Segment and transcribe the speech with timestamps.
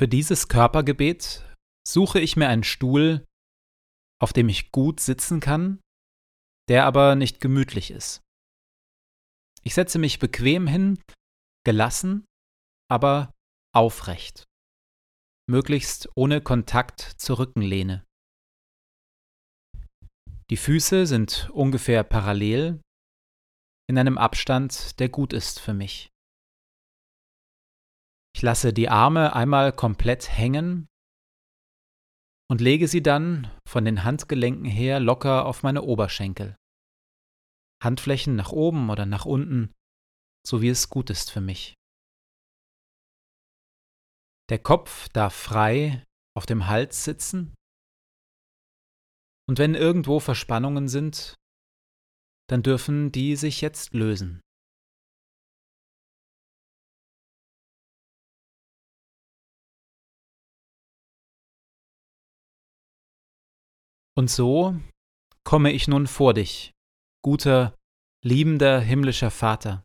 [0.00, 1.44] Für dieses Körpergebet
[1.86, 3.26] suche ich mir einen Stuhl,
[4.18, 5.78] auf dem ich gut sitzen kann,
[6.70, 8.22] der aber nicht gemütlich ist.
[9.62, 11.02] Ich setze mich bequem hin,
[11.66, 12.24] gelassen,
[12.90, 13.34] aber
[13.76, 14.44] aufrecht,
[15.46, 18.02] möglichst ohne Kontakt zur Rückenlehne.
[20.48, 22.80] Die Füße sind ungefähr parallel,
[23.86, 26.09] in einem Abstand, der gut ist für mich.
[28.40, 30.88] Ich lasse die Arme einmal komplett hängen
[32.50, 36.56] und lege sie dann von den Handgelenken her locker auf meine Oberschenkel.
[37.84, 39.74] Handflächen nach oben oder nach unten,
[40.42, 41.74] so wie es gut ist für mich.
[44.48, 46.02] Der Kopf darf frei
[46.34, 47.54] auf dem Hals sitzen
[49.50, 51.34] und wenn irgendwo Verspannungen sind,
[52.48, 54.40] dann dürfen die sich jetzt lösen.
[64.20, 64.78] Und so
[65.44, 66.74] komme ich nun vor dich,
[67.24, 67.74] guter,
[68.22, 69.82] liebender himmlischer Vater,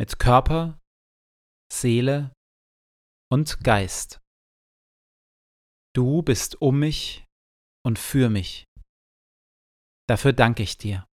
[0.00, 0.80] mit Körper,
[1.70, 2.32] Seele
[3.30, 4.22] und Geist.
[5.94, 7.26] Du bist um mich
[7.84, 8.64] und für mich.
[10.08, 11.06] Dafür danke ich dir.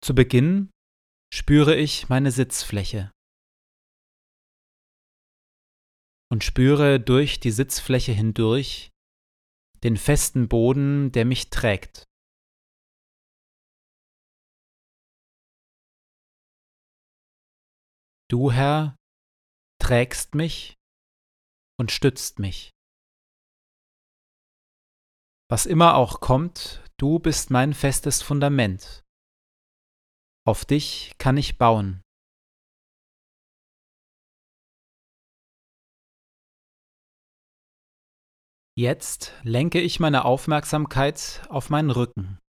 [0.00, 0.70] Zu Beginn
[1.34, 3.10] spüre ich meine Sitzfläche
[6.34, 8.90] und spüre durch die Sitzfläche hindurch
[9.84, 12.02] den festen Boden, der mich trägt.
[18.28, 18.96] Du, Herr,
[19.80, 20.74] trägst mich
[21.78, 22.70] und stützt mich.
[25.48, 29.04] Was immer auch kommt, du bist mein festes Fundament.
[30.44, 32.03] Auf dich kann ich bauen.
[38.76, 42.40] Jetzt lenke ich meine Aufmerksamkeit auf meinen Rücken.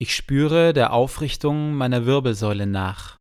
[0.00, 3.18] Ich spüre der Aufrichtung meiner Wirbelsäule nach.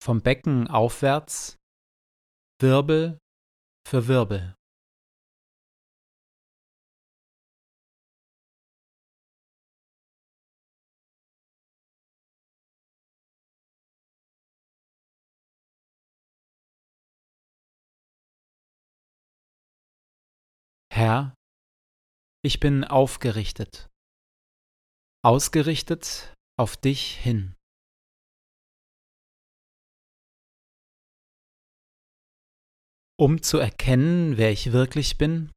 [0.00, 1.56] Vom Becken aufwärts
[2.60, 3.18] Wirbel
[3.88, 4.54] für Wirbel.
[20.98, 21.34] Herr,
[22.42, 23.90] ich bin aufgerichtet,
[25.22, 27.54] ausgerichtet auf dich hin.
[33.20, 35.52] Um zu erkennen, wer ich wirklich bin,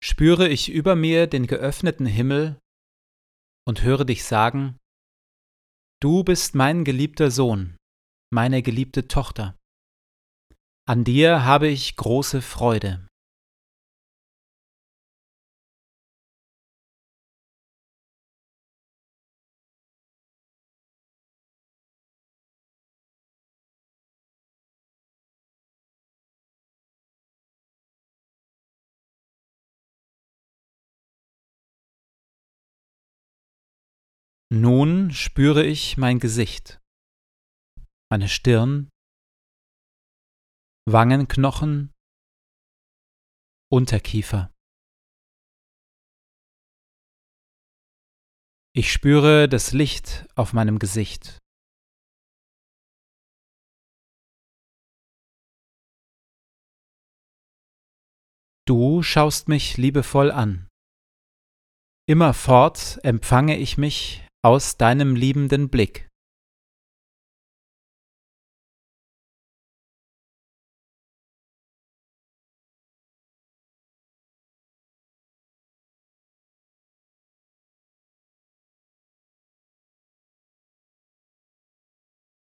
[0.00, 2.60] spüre ich über mir den geöffneten Himmel
[3.66, 4.78] und höre dich sagen,
[6.00, 7.76] Du bist mein geliebter Sohn,
[8.32, 9.58] meine geliebte Tochter.
[10.88, 13.05] An dir habe ich große Freude.
[34.52, 36.80] Nun spüre ich mein Gesicht,
[38.12, 38.90] meine Stirn,
[40.88, 41.92] Wangenknochen,
[43.72, 44.54] Unterkiefer.
[48.72, 51.40] Ich spüre das Licht auf meinem Gesicht.
[58.64, 60.68] Du schaust mich liebevoll an.
[62.08, 66.08] Immerfort empfange ich mich aus deinem liebenden Blick.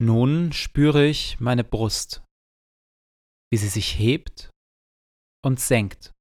[0.02, 2.24] Nun spüre ich meine Brust,
[3.52, 4.50] wie sie sich hebt
[5.44, 6.14] und senkt.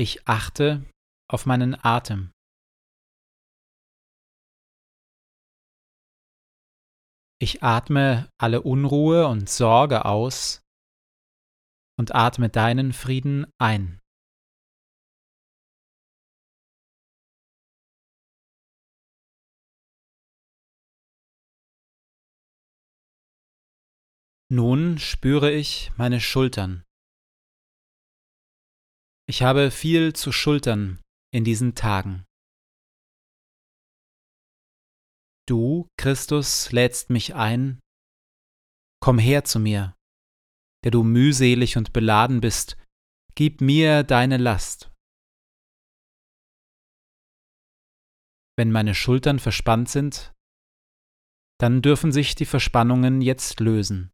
[0.00, 0.90] Ich achte
[1.28, 2.32] auf meinen Atem.
[7.38, 10.62] Ich atme alle Unruhe und Sorge aus
[11.98, 14.00] und atme deinen Frieden ein.
[24.50, 26.86] Nun spüre ich meine Schultern.
[29.30, 31.00] Ich habe viel zu schultern
[31.32, 32.26] in diesen Tagen.
[35.46, 37.78] Du, Christus, lädst mich ein,
[39.00, 39.94] komm her zu mir,
[40.82, 42.76] der du mühselig und beladen bist,
[43.36, 44.90] gib mir deine Last.
[48.58, 50.34] Wenn meine Schultern verspannt sind,
[51.60, 54.10] dann dürfen sich die Verspannungen jetzt lösen.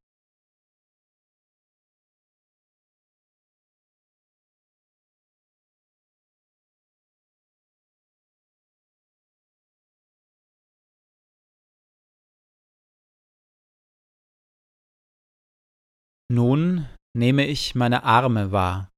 [16.29, 18.91] Nun nehme ich meine Arme wahr.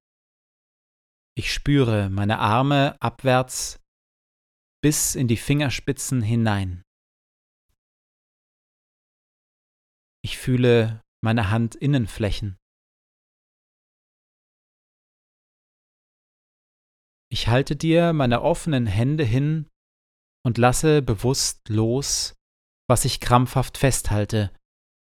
[1.37, 3.79] Ich spüre meine Arme abwärts
[4.81, 6.81] bis in die Fingerspitzen hinein.
[10.23, 12.57] Ich fühle meine Handinnenflächen.
[17.31, 19.69] Ich halte dir meine offenen Hände hin
[20.43, 22.33] und lasse bewusst los,
[22.89, 24.51] was ich krampfhaft festhalte,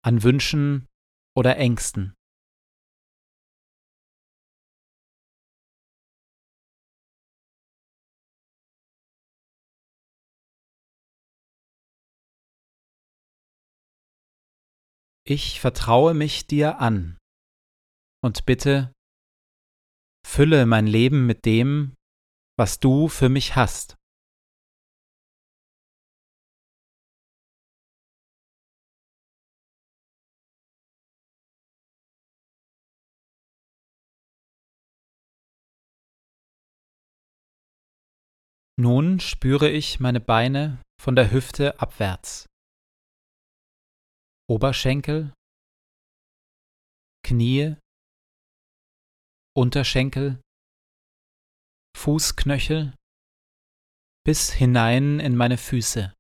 [0.03, 0.90] an Wünschen
[1.37, 2.15] oder Ängsten.
[15.27, 17.17] Ich vertraue mich dir an
[18.23, 18.93] und bitte,
[20.27, 21.95] fülle mein Leben mit dem,
[22.59, 24.00] was du für mich hast.
[38.81, 42.47] Nun spüre ich meine Beine von der Hüfte abwärts.
[44.49, 45.35] Oberschenkel,
[47.23, 47.77] Knie,
[49.55, 50.41] Unterschenkel,
[51.95, 52.95] Fußknöchel
[54.25, 56.15] bis hinein in meine Füße.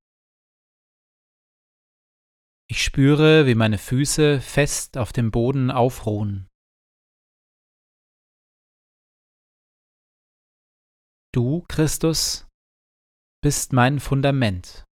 [2.68, 6.46] Ich spüre, wie meine Füße fest auf dem Boden aufruhen.
[11.32, 12.49] Du, Christus,
[13.42, 14.84] bist mein Fundament.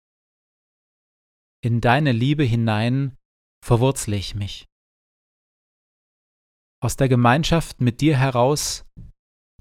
[1.65, 3.17] In deine Liebe hinein
[3.65, 4.67] verwurzle ich mich.
[6.81, 8.85] Aus der Gemeinschaft mit dir heraus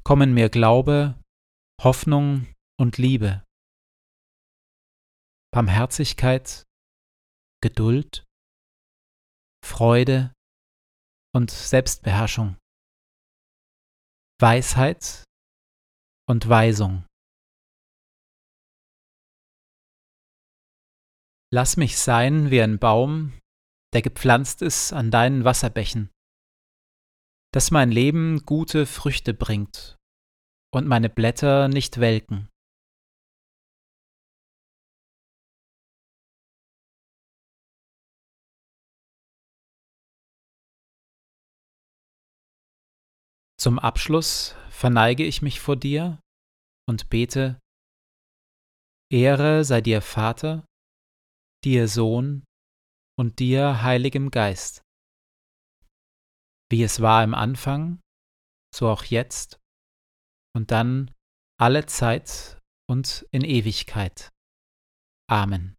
[0.03, 1.19] kommen mir Glaube,
[1.81, 3.43] Hoffnung und Liebe,
[5.51, 6.63] Barmherzigkeit,
[7.63, 8.23] Geduld,
[9.65, 10.31] Freude
[11.33, 12.57] und Selbstbeherrschung,
[14.39, 15.23] Weisheit
[16.29, 17.05] und Weisung.
[21.53, 23.39] Lass mich sein wie ein Baum,
[23.93, 26.09] der gepflanzt ist an deinen Wasserbächen,
[27.53, 29.95] dass mein Leben gute Früchte bringt
[30.73, 32.49] und meine Blätter nicht welken.
[43.57, 46.19] Zum Abschluss verneige ich mich vor dir
[46.87, 47.59] und bete,
[49.09, 50.65] Ehre sei dir Vater,
[51.65, 52.45] dir Sohn
[53.17, 54.81] und dir, Heiligem Geist,
[56.69, 57.99] wie es war im Anfang,
[58.73, 59.59] so auch jetzt
[60.55, 61.11] und dann
[61.59, 64.31] alle Zeit und in Ewigkeit.
[65.27, 65.75] Amen.